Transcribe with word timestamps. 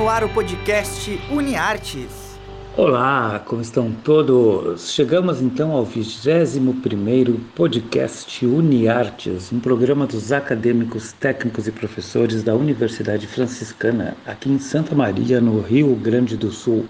no 0.00 0.08
ar 0.08 0.24
o 0.24 0.30
podcast 0.30 1.20
UniArtes. 1.30 2.38
Olá, 2.74 3.38
como 3.44 3.60
estão 3.60 3.92
todos? 3.92 4.92
Chegamos 4.92 5.42
então 5.42 5.72
ao 5.72 5.86
21º 5.86 7.38
podcast 7.54 8.46
UniArtes, 8.46 9.52
um 9.52 9.60
programa 9.60 10.06
dos 10.06 10.32
acadêmicos, 10.32 11.12
técnicos 11.12 11.68
e 11.68 11.72
professores 11.72 12.42
da 12.42 12.54
Universidade 12.54 13.26
Franciscana, 13.26 14.16
aqui 14.26 14.48
em 14.48 14.58
Santa 14.58 14.94
Maria, 14.94 15.38
no 15.38 15.60
Rio 15.60 15.94
Grande 15.96 16.34
do 16.34 16.50
Sul. 16.50 16.86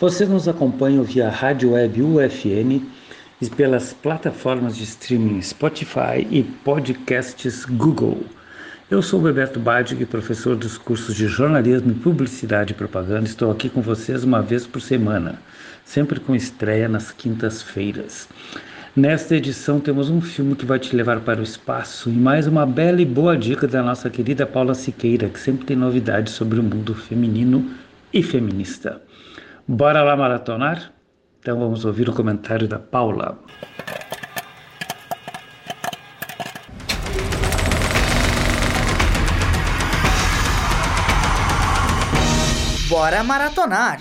Vocês 0.00 0.26
nos 0.26 0.48
acompanham 0.48 1.04
via 1.04 1.28
rádio 1.28 1.72
web 1.72 2.00
UFN 2.00 2.80
e 3.38 3.50
pelas 3.50 3.92
plataformas 3.92 4.78
de 4.78 4.84
streaming 4.84 5.42
Spotify 5.42 6.26
e 6.30 6.42
podcasts 6.42 7.66
Google. 7.66 8.24
Eu 8.90 9.00
sou 9.00 9.18
Roberto 9.18 9.58
Badig, 9.58 10.04
professor 10.04 10.54
dos 10.54 10.76
cursos 10.76 11.14
de 11.16 11.26
jornalismo 11.26 11.94
publicidade 11.94 12.72
e 12.72 12.76
propaganda. 12.76 13.24
Estou 13.24 13.50
aqui 13.50 13.70
com 13.70 13.80
vocês 13.80 14.24
uma 14.24 14.42
vez 14.42 14.66
por 14.66 14.78
semana, 14.78 15.40
sempre 15.86 16.20
com 16.20 16.34
estreia 16.34 16.86
nas 16.86 17.10
quintas-feiras. 17.10 18.28
Nesta 18.94 19.36
edição 19.36 19.80
temos 19.80 20.10
um 20.10 20.20
filme 20.20 20.54
que 20.54 20.66
vai 20.66 20.78
te 20.78 20.94
levar 20.94 21.20
para 21.20 21.40
o 21.40 21.42
espaço 21.42 22.10
e 22.10 22.12
mais 22.12 22.46
uma 22.46 22.66
bela 22.66 23.00
e 23.00 23.06
boa 23.06 23.38
dica 23.38 23.66
da 23.66 23.82
nossa 23.82 24.10
querida 24.10 24.46
Paula 24.46 24.74
Siqueira, 24.74 25.30
que 25.30 25.40
sempre 25.40 25.64
tem 25.64 25.76
novidades 25.76 26.34
sobre 26.34 26.60
o 26.60 26.62
mundo 26.62 26.94
feminino 26.94 27.70
e 28.12 28.22
feminista. 28.22 29.00
Bora 29.66 30.02
lá 30.02 30.14
maratonar? 30.14 30.92
Então 31.40 31.58
vamos 31.58 31.86
ouvir 31.86 32.10
o 32.10 32.12
comentário 32.12 32.68
da 32.68 32.78
Paula. 32.78 33.38
Bora 42.86 43.24
maratonar! 43.24 43.98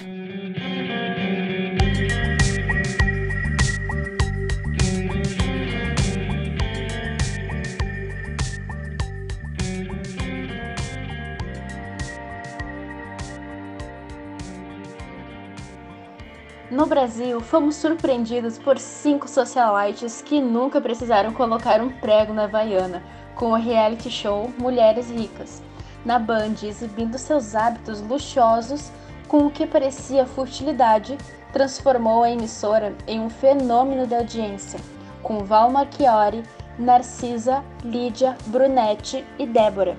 No 16.70 16.86
Brasil, 16.88 17.39
fomos 17.39 17.76
surpreendidos 17.76 18.58
por 18.58 18.78
cinco 18.78 19.30
socialites 19.30 20.22
que 20.22 20.42
nunca 20.42 20.81
precisaram 20.81 21.31
colocar 21.31 21.80
um 21.80 21.89
prego 21.89 22.34
na 22.34 22.44
Havaiana 22.44 23.02
com 23.34 23.52
o 23.52 23.56
reality 23.56 24.09
show 24.09 24.52
Mulheres 24.59 25.09
Ricas 25.09 25.64
na 26.06 26.20
Band 26.20 26.56
exibindo 26.64 27.18
seus 27.18 27.56
hábitos 27.56 28.02
luxuosos 28.02 28.92
com 29.28 29.48
o 29.48 29.52
que 29.52 29.66
parecia 29.66 30.26
futilidade, 30.26 31.18
transformou 31.52 32.23
a 32.23 32.30
emissora 32.30 32.95
em 33.08 33.20
um 33.20 33.30
fenômeno 33.30 34.06
de 34.06 34.16
audiência, 34.16 34.80
com 35.22 35.44
Val 35.44 35.72
Marchiori, 35.72 36.44
Narcisa, 36.78 37.64
Lídia, 37.84 38.38
Brunetti 38.48 39.26
e 39.40 39.45
Débora. 39.45 39.98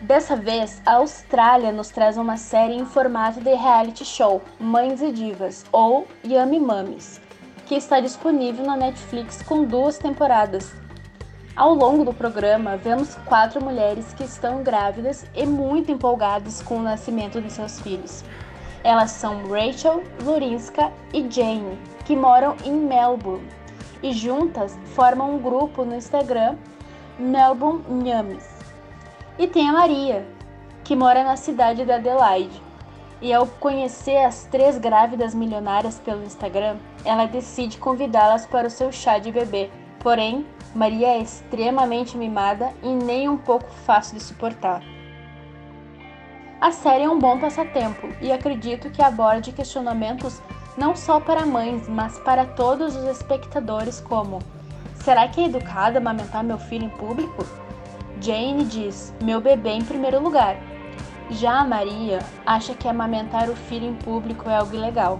Dessa 0.00 0.36
vez, 0.36 0.82
a 0.84 0.96
Austrália 0.96 1.72
nos 1.72 1.88
traz 1.88 2.18
uma 2.18 2.36
série 2.36 2.74
em 2.74 2.84
formato 2.84 3.40
de 3.40 3.54
reality 3.54 4.04
show, 4.04 4.42
Mães 4.58 5.00
e 5.00 5.10
Divas, 5.10 5.64
ou 5.72 6.06
Yummy 6.24 6.60
Mummies, 6.60 7.20
que 7.66 7.74
está 7.74 8.00
disponível 8.00 8.66
na 8.66 8.76
Netflix 8.76 9.42
com 9.42 9.64
duas 9.64 9.96
temporadas, 9.96 10.74
ao 11.56 11.72
longo 11.72 12.04
do 12.04 12.12
programa, 12.12 12.76
vemos 12.76 13.14
quatro 13.24 13.62
mulheres 13.62 14.12
que 14.14 14.24
estão 14.24 14.62
grávidas 14.62 15.24
e 15.34 15.46
muito 15.46 15.92
empolgadas 15.92 16.60
com 16.60 16.78
o 16.78 16.82
nascimento 16.82 17.40
de 17.40 17.50
seus 17.50 17.80
filhos. 17.80 18.24
Elas 18.82 19.12
são 19.12 19.48
Rachel, 19.48 20.02
Lurinska 20.22 20.92
e 21.12 21.30
Jane, 21.30 21.78
que 22.04 22.16
moram 22.16 22.56
em 22.64 22.72
Melbourne, 22.72 23.46
e 24.02 24.12
juntas 24.12 24.76
formam 24.94 25.36
um 25.36 25.38
grupo 25.38 25.84
no 25.84 25.94
Instagram 25.94 26.56
Melbourne 27.18 27.82
Nhames. 27.88 28.46
E 29.38 29.46
tem 29.46 29.68
a 29.68 29.72
Maria, 29.72 30.26
que 30.82 30.96
mora 30.96 31.24
na 31.24 31.36
cidade 31.36 31.84
de 31.84 31.92
Adelaide. 31.92 32.62
E 33.22 33.32
ao 33.32 33.46
conhecer 33.46 34.18
as 34.18 34.44
três 34.44 34.76
grávidas 34.76 35.34
milionárias 35.34 35.98
pelo 35.98 36.24
Instagram, 36.24 36.76
ela 37.04 37.26
decide 37.26 37.78
convidá-las 37.78 38.44
para 38.44 38.66
o 38.66 38.70
seu 38.70 38.92
chá 38.92 39.18
de 39.18 39.32
bebê. 39.32 39.70
Porém, 40.04 40.44
Maria 40.74 41.08
é 41.08 41.18
extremamente 41.18 42.14
mimada 42.14 42.74
e 42.82 42.88
nem 42.90 43.26
um 43.26 43.38
pouco 43.38 43.70
fácil 43.70 44.18
de 44.18 44.22
suportar. 44.22 44.82
A 46.60 46.70
série 46.70 47.04
é 47.04 47.08
um 47.08 47.18
bom 47.18 47.38
passatempo 47.38 48.08
e 48.20 48.30
acredito 48.30 48.90
que 48.90 49.00
aborde 49.00 49.50
questionamentos 49.50 50.42
não 50.76 50.94
só 50.94 51.18
para 51.18 51.46
mães, 51.46 51.88
mas 51.88 52.18
para 52.18 52.44
todos 52.44 52.94
os 52.94 53.04
espectadores, 53.04 53.98
como: 53.98 54.40
será 54.96 55.26
que 55.26 55.40
é 55.40 55.46
educado 55.46 55.96
amamentar 55.96 56.44
meu 56.44 56.58
filho 56.58 56.84
em 56.84 56.90
público? 56.90 57.42
Jane 58.20 58.64
diz: 58.64 59.14
meu 59.22 59.40
bebê 59.40 59.70
em 59.70 59.84
primeiro 59.84 60.22
lugar. 60.22 60.56
Já 61.30 61.60
a 61.60 61.64
Maria 61.64 62.18
acha 62.44 62.74
que 62.74 62.86
amamentar 62.86 63.48
o 63.48 63.56
filho 63.56 63.86
em 63.86 63.94
público 63.94 64.50
é 64.50 64.56
algo 64.56 64.74
ilegal. 64.74 65.18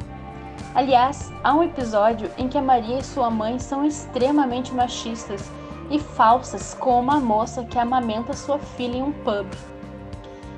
Aliás, 0.75 1.33
há 1.43 1.55
um 1.55 1.63
episódio 1.63 2.31
em 2.37 2.49
que 2.49 2.59
a 2.59 2.63
Maria 2.63 2.99
e 2.99 3.05
sua 3.05 3.31
mãe 3.31 3.59
são 3.59 3.85
extremamente 3.85 4.75
machistas 4.75 5.51
e 5.91 5.99
falsas 5.99 6.75
com 6.75 6.99
uma 6.99 7.21
moça 7.21 7.65
que 7.65 7.79
amamenta 7.79 8.33
sua 8.33 8.59
filha 8.59 8.97
em 8.97 9.03
um 9.03 9.13
pub. 9.13 9.47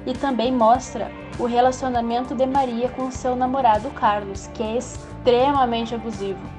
E 0.07 0.15
também 0.15 0.53
mostra 0.53 1.11
o 1.39 1.45
relacionamento 1.45 2.35
de 2.35 2.47
Maria 2.47 2.89
com 2.91 3.11
seu 3.11 3.37
namorado 3.37 3.91
Carlos, 3.91 4.47
que 4.55 4.63
é 4.63 4.77
extremamente 4.77 5.95
abusivo 5.95 6.57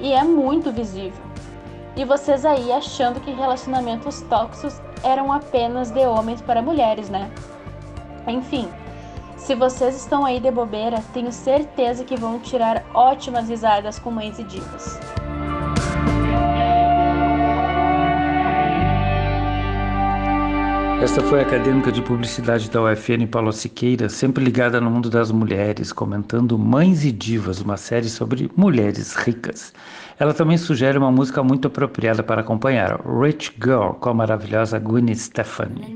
e 0.00 0.12
é 0.12 0.22
muito 0.22 0.72
visível. 0.72 1.22
E 1.96 2.04
vocês 2.04 2.44
aí 2.44 2.72
achando 2.72 3.20
que 3.20 3.30
relacionamentos 3.30 4.20
tóxicos 4.22 4.80
eram 5.02 5.32
apenas 5.32 5.90
de 5.90 6.06
homens 6.06 6.40
para 6.40 6.62
mulheres, 6.62 7.08
né? 7.08 7.30
Enfim, 8.26 8.68
se 9.38 9.54
vocês 9.54 9.96
estão 9.96 10.26
aí 10.26 10.40
de 10.40 10.50
bobeira, 10.50 11.02
tenho 11.14 11.32
certeza 11.32 12.04
que 12.04 12.16
vão 12.16 12.38
tirar 12.38 12.84
ótimas 12.92 13.48
risadas 13.48 13.98
com 13.98 14.10
mães 14.10 14.38
e 14.38 14.44
divas. 14.44 14.98
Esta 21.00 21.22
foi 21.22 21.38
a 21.38 21.42
acadêmica 21.42 21.92
de 21.92 22.02
publicidade 22.02 22.68
da 22.68 22.82
UFN, 22.82 23.24
Paula 23.30 23.52
Siqueira, 23.52 24.08
sempre 24.08 24.44
ligada 24.44 24.80
no 24.80 24.90
mundo 24.90 25.08
das 25.08 25.30
mulheres, 25.30 25.92
comentando 25.92 26.58
Mães 26.58 27.04
e 27.04 27.12
Divas, 27.12 27.60
uma 27.60 27.76
série 27.76 28.08
sobre 28.08 28.50
mulheres 28.56 29.14
ricas. 29.14 29.72
Ela 30.18 30.34
também 30.34 30.58
sugere 30.58 30.98
uma 30.98 31.12
música 31.12 31.40
muito 31.40 31.68
apropriada 31.68 32.24
para 32.24 32.40
acompanhar, 32.40 33.00
Rich 33.06 33.54
Girl, 33.62 33.92
com 33.92 34.10
a 34.10 34.14
maravilhosa 34.14 34.80
Gwen 34.80 35.14
Stefani. 35.14 35.94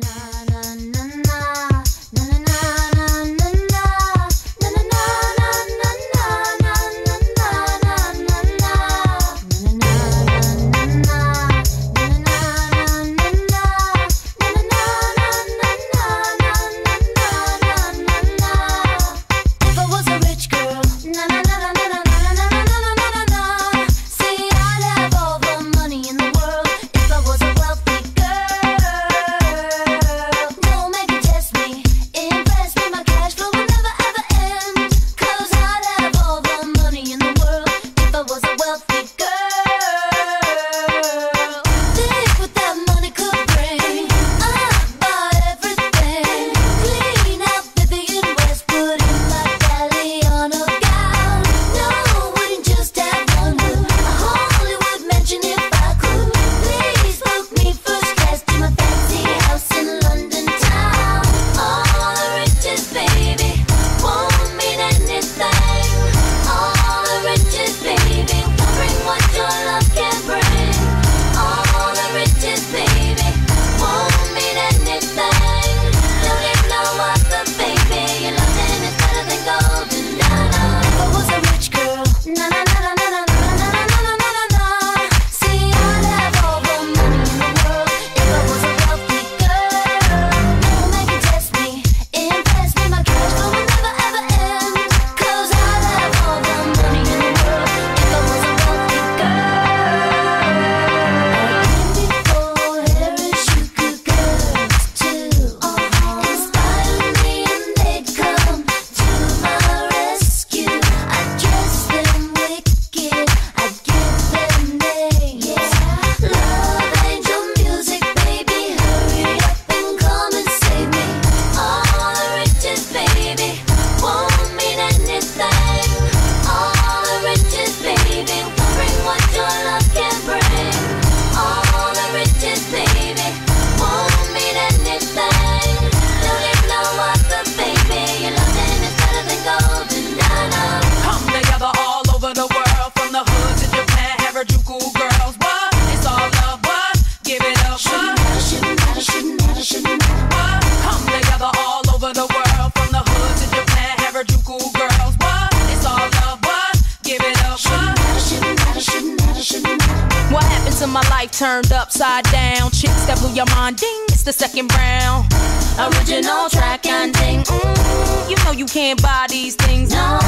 It's 164.22 164.38
the 164.38 164.46
second 164.46 164.72
round. 164.74 165.32
Original 165.78 166.48
track 166.48 166.86
and 166.86 167.12
ding, 167.14 167.42
mm, 167.42 168.30
you 168.30 168.36
know 168.44 168.52
you 168.52 168.66
can't 168.66 169.00
buy 169.02 169.26
these 169.28 169.56
things, 169.56 169.90
no. 169.90 170.18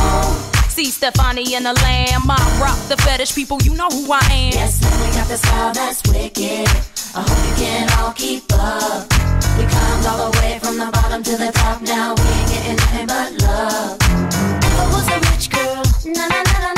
See 0.68 0.86
Stefani 0.86 1.54
and 1.54 1.66
the 1.66 1.74
Lamb, 1.74 2.22
I 2.28 2.58
rock 2.60 2.78
the 2.88 2.96
fetish 2.96 3.34
people, 3.34 3.60
you 3.62 3.74
know 3.74 3.88
who 3.88 4.10
I 4.10 4.20
am. 4.30 4.52
Yes, 4.52 4.80
man, 4.82 5.00
we 5.00 5.14
got 5.14 5.28
the 5.28 5.36
style 5.36 5.72
that's 5.72 6.02
wicked. 6.08 6.68
I 7.14 7.22
hope 7.22 7.38
you 7.46 7.54
can 7.64 7.88
all 7.98 8.12
keep 8.12 8.44
up. 8.54 9.08
We 9.56 9.64
climbed 9.66 10.06
all 10.06 10.30
the 10.30 10.38
way 10.40 10.58
from 10.58 10.78
the 10.78 10.90
bottom 10.90 11.22
to 11.22 11.36
the 11.36 11.52
top. 11.52 11.82
Now 11.82 12.14
we 12.14 12.22
ain't 12.22 12.48
getting 12.50 12.76
nothing 12.76 13.06
but 13.06 13.32
love. 13.42 13.98
If 14.00 14.80
I 14.80 14.86
was 14.90 15.06
a 15.08 15.18
rich 15.30 15.50
girl, 15.50 15.82
na 16.16 16.26
na 16.26 16.42
na 16.42 16.58
na 16.66 16.73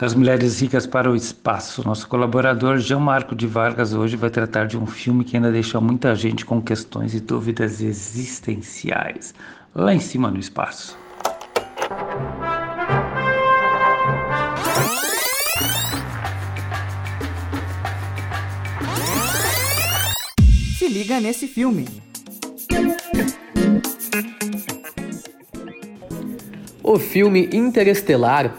Das 0.00 0.14
mulheres 0.14 0.60
ricas 0.60 0.86
para 0.86 1.10
o 1.10 1.16
espaço. 1.16 1.84
Nosso 1.84 2.06
colaborador 2.06 2.78
Jean 2.78 3.00
Marco 3.00 3.34
de 3.34 3.48
Vargas 3.48 3.92
hoje 3.92 4.16
vai 4.16 4.30
tratar 4.30 4.68
de 4.68 4.78
um 4.78 4.86
filme 4.86 5.24
que 5.24 5.36
ainda 5.36 5.50
deixa 5.50 5.80
muita 5.80 6.14
gente 6.14 6.44
com 6.44 6.62
questões 6.62 7.14
e 7.14 7.20
dúvidas 7.20 7.80
existenciais. 7.80 9.34
Lá 9.74 9.92
em 9.92 9.98
cima 9.98 10.30
no 10.30 10.38
espaço. 10.38 10.96
Se 20.78 20.88
liga 20.88 21.18
nesse 21.18 21.48
filme. 21.48 21.88
O 26.84 27.00
filme 27.00 27.50
Interestelar 27.52 28.54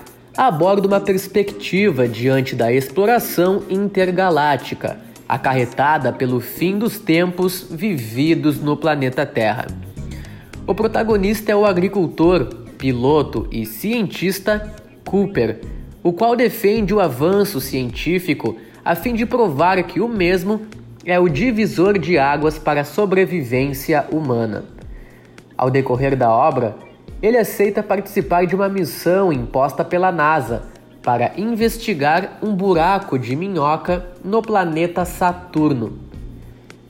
aborda 0.48 0.88
uma 0.88 1.02
perspectiva 1.02 2.08
diante 2.08 2.56
da 2.56 2.72
exploração 2.72 3.64
intergaláctica, 3.70 4.98
acarretada 5.28 6.14
pelo 6.14 6.40
fim 6.40 6.80
dos 6.80 6.98
tempos 6.98 7.68
vividos 7.70 8.58
no 8.58 8.78
planeta 8.78 9.26
Terra. 9.26 9.68
O 10.66 10.74
protagonista 10.74 11.52
é 11.52 11.56
o 11.58 11.66
agricultor, 11.66 12.46
piloto 12.78 13.50
e 13.52 13.66
cientista 13.66 14.74
Cooper, 15.04 15.60
o 16.02 16.14
qual 16.14 16.38
defende 16.38 16.94
o 16.94 17.02
avanço 17.02 17.60
científico 17.60 18.56
a 18.86 18.96
fim 18.96 19.14
de 19.14 19.26
provar 19.26 19.84
que 19.84 20.00
o 20.00 20.08
mesmo 20.08 20.62
é 21.04 21.20
o 21.20 21.28
divisor 21.28 22.00
de 22.00 22.18
águas 22.18 22.58
para 22.58 22.80
a 22.80 22.86
sobrevivência 22.86 24.06
humana. 24.10 24.64
Ao 25.58 25.70
decorrer 25.70 26.16
da 26.16 26.32
obra, 26.32 26.78
ele 27.22 27.38
aceita 27.38 27.84
participar 27.84 28.46
de 28.46 28.56
uma 28.56 28.70
missão 28.70 29.32
imposta 29.32 29.84
pela 29.84 30.12
NASA 30.12 30.64
para 31.02 31.34
investigar 31.38 32.40
um 32.42 32.54
buraco 32.54 33.18
de 33.18 33.36
minhoca 33.36 34.06
no 34.24 34.42
planeta 34.42 35.06
Saturno. 35.06 36.00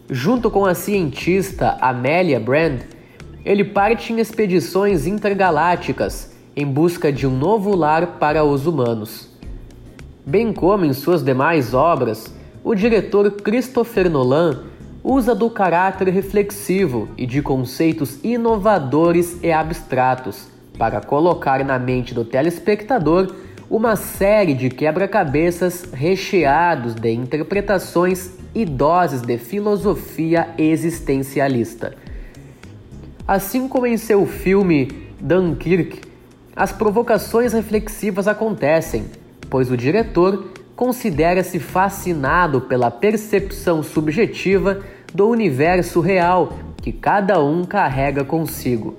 Junto 0.09 0.49
com 0.49 0.65
a 0.65 0.73
cientista 0.73 1.77
Amelia 1.79 2.39
Brand, 2.39 2.81
ele 3.45 3.63
parte 3.63 4.11
em 4.11 4.19
expedições 4.19 5.07
intergalácticas 5.07 6.35
em 6.55 6.65
busca 6.65 7.11
de 7.11 7.25
um 7.25 7.35
novo 7.35 7.75
lar 7.75 8.17
para 8.19 8.43
os 8.43 8.67
humanos. 8.67 9.29
Bem 10.25 10.51
como 10.51 10.85
em 10.85 10.93
suas 10.93 11.23
demais 11.23 11.73
obras, 11.73 12.33
o 12.63 12.75
diretor 12.75 13.31
Christopher 13.31 14.09
Nolan 14.09 14.63
usa 15.03 15.33
do 15.33 15.49
caráter 15.49 16.09
reflexivo 16.09 17.07
e 17.17 17.25
de 17.25 17.41
conceitos 17.41 18.19
inovadores 18.23 19.37
e 19.41 19.51
abstratos 19.51 20.47
para 20.77 21.01
colocar 21.01 21.63
na 21.63 21.79
mente 21.79 22.13
do 22.13 22.25
telespectador 22.25 23.33
uma 23.69 23.95
série 23.95 24.53
de 24.53 24.69
quebra-cabeças 24.69 25.89
recheados 25.93 26.95
de 26.95 27.11
interpretações 27.11 28.31
e 28.53 28.65
doses 28.65 29.21
de 29.21 29.37
filosofia 29.37 30.49
existencialista. 30.57 31.95
Assim 33.27 33.67
como 33.67 33.85
em 33.85 33.95
seu 33.95 34.25
filme 34.25 34.87
Dunkirk, 35.19 36.01
as 36.55 36.71
provocações 36.71 37.53
reflexivas 37.53 38.27
acontecem, 38.27 39.05
pois 39.49 39.69
o 39.69 39.77
diretor 39.77 40.49
considera-se 40.79 41.59
fascinado 41.59 42.61
pela 42.61 42.89
percepção 42.89 43.83
subjetiva 43.83 44.79
do 45.13 45.27
universo 45.27 45.99
real 45.99 46.53
que 46.77 46.93
cada 46.93 47.43
um 47.43 47.65
carrega 47.65 48.23
consigo. 48.23 48.95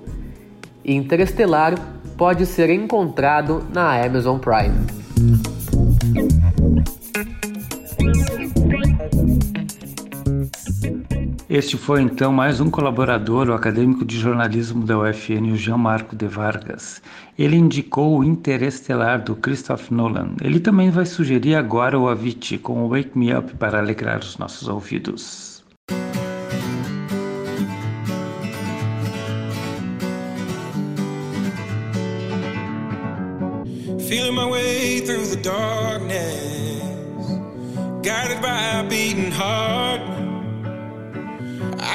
Interestelar 0.85 1.73
pode 2.15 2.45
ser 2.45 2.69
encontrado 2.69 3.65
na 3.73 3.99
Amazon 3.99 4.37
Prime. 4.37 5.00
Este 11.53 11.75
foi 11.75 12.01
então 12.01 12.31
mais 12.31 12.61
um 12.61 12.69
colaborador, 12.69 13.49
o 13.49 13.53
acadêmico 13.53 14.05
de 14.05 14.17
jornalismo 14.17 14.85
da 14.85 14.97
UFN, 14.97 15.51
o 15.51 15.57
Jean 15.57 15.75
Marco 15.75 16.15
de 16.15 16.25
Vargas. 16.25 17.01
Ele 17.37 17.57
indicou 17.57 18.17
o 18.17 18.23
Interestelar 18.23 19.21
do 19.21 19.35
Christopher 19.35 19.93
Nolan. 19.93 20.29
Ele 20.41 20.61
também 20.61 20.89
vai 20.89 21.05
sugerir 21.05 21.55
agora 21.55 21.99
o 21.99 22.07
Avicii 22.07 22.57
com 22.57 22.85
o 22.85 22.87
Wake 22.87 23.17
Me 23.17 23.35
Up 23.35 23.53
para 23.57 23.79
alegrar 23.79 24.19
os 24.19 24.37
nossos 24.37 24.69
ouvidos. 24.69 25.61
Feeling 34.07 34.35
my 34.35 34.49
way 34.49 35.01
through 35.01 35.27
the 35.27 35.41
darkness, 35.43 36.81
guided 38.01 38.39
by 38.41 38.79
a 38.79 38.83
beating 38.83 39.31
heart. 39.33 40.20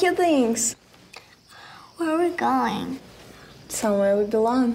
Pack 0.00 0.06
your 0.06 0.14
things. 0.14 0.76
Where 1.98 2.12
are 2.12 2.18
we 2.18 2.30
going? 2.34 3.00
Somewhere 3.68 4.16
we 4.16 4.24
belong. 4.24 4.74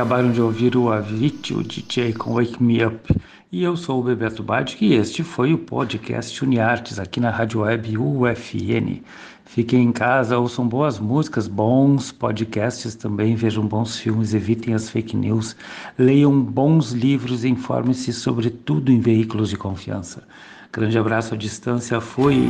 Acabaram 0.00 0.32
de 0.32 0.40
ouvir 0.40 0.78
o 0.78 0.90
Avicii, 0.90 1.54
o 1.54 1.62
DJ 1.62 2.14
com 2.14 2.32
Wake 2.32 2.62
Me 2.62 2.82
Up. 2.82 3.14
E 3.52 3.62
eu 3.62 3.76
sou 3.76 4.00
o 4.00 4.02
Bebeto 4.02 4.42
Badic 4.42 4.82
e 4.82 4.94
este 4.94 5.22
foi 5.22 5.52
o 5.52 5.58
podcast 5.58 6.42
Uniartes 6.42 6.98
aqui 6.98 7.20
na 7.20 7.28
Rádio 7.28 7.60
Web 7.60 7.98
UFN. 7.98 9.02
Fiquem 9.44 9.82
em 9.82 9.92
casa, 9.92 10.38
ouçam 10.38 10.66
boas 10.66 10.98
músicas, 10.98 11.46
bons 11.46 12.12
podcasts 12.12 12.94
também, 12.94 13.34
vejam 13.34 13.66
bons 13.66 13.98
filmes, 13.98 14.32
evitem 14.32 14.72
as 14.72 14.88
fake 14.88 15.14
news, 15.14 15.54
leiam 15.98 16.40
bons 16.40 16.92
livros 16.92 17.44
e 17.44 17.50
informem-se 17.50 18.10
sobre 18.14 18.48
tudo 18.48 18.90
em 18.90 19.00
veículos 19.00 19.50
de 19.50 19.58
confiança. 19.58 20.26
Grande 20.72 20.96
abraço 20.96 21.34
à 21.34 21.36
distância, 21.36 22.00
fui! 22.00 22.48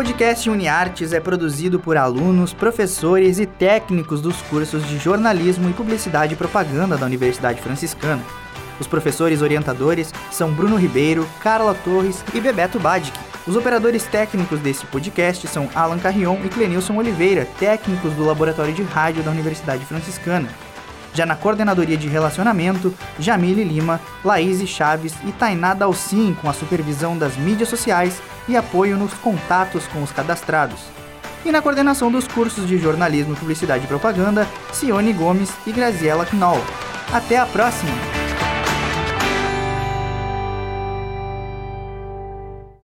Podcast 0.00 0.48
UniArtes 0.48 1.12
é 1.12 1.20
produzido 1.20 1.78
por 1.78 1.94
alunos, 1.94 2.54
professores 2.54 3.38
e 3.38 3.44
técnicos 3.44 4.22
dos 4.22 4.40
cursos 4.40 4.88
de 4.88 4.96
jornalismo 4.96 5.68
e 5.68 5.74
publicidade 5.74 6.32
e 6.32 6.36
propaganda 6.38 6.96
da 6.96 7.04
Universidade 7.04 7.60
Franciscana. 7.60 8.22
Os 8.80 8.86
professores 8.86 9.42
orientadores 9.42 10.10
são 10.30 10.54
Bruno 10.54 10.76
Ribeiro, 10.76 11.28
Carla 11.42 11.74
Torres 11.74 12.24
e 12.32 12.40
Bebeto 12.40 12.80
Badic. 12.80 13.12
Os 13.46 13.56
operadores 13.56 14.04
técnicos 14.04 14.58
desse 14.60 14.86
podcast 14.86 15.46
são 15.48 15.68
Alan 15.74 15.98
Carrion 15.98 16.38
e 16.46 16.48
Clenilson 16.48 16.96
Oliveira, 16.96 17.46
técnicos 17.58 18.14
do 18.14 18.24
Laboratório 18.24 18.72
de 18.72 18.82
Rádio 18.82 19.22
da 19.22 19.30
Universidade 19.30 19.84
Franciscana. 19.84 20.48
Já 21.14 21.26
na 21.26 21.36
coordenadoria 21.36 21.96
de 21.96 22.08
relacionamento, 22.08 22.94
Jamile 23.18 23.64
Lima, 23.64 24.00
Laís 24.24 24.66
Chaves 24.68 25.14
e 25.26 25.32
Tainá 25.32 25.74
Dalcin 25.74 26.36
com 26.40 26.48
a 26.48 26.52
supervisão 26.52 27.18
das 27.18 27.36
mídias 27.36 27.68
sociais 27.68 28.20
e 28.48 28.56
apoio 28.56 28.96
nos 28.96 29.12
contatos 29.14 29.86
com 29.88 30.02
os 30.02 30.12
cadastrados. 30.12 30.80
E 31.44 31.50
na 31.50 31.62
coordenação 31.62 32.10
dos 32.12 32.28
cursos 32.28 32.68
de 32.68 32.78
jornalismo, 32.78 33.34
publicidade 33.34 33.84
e 33.84 33.88
propaganda, 33.88 34.46
Cione 34.72 35.12
Gomes 35.12 35.50
e 35.66 35.72
Graziela 35.72 36.26
Knoll. 36.32 36.62
Até 37.12 37.38
a 37.38 37.46
próxima! 37.46 38.19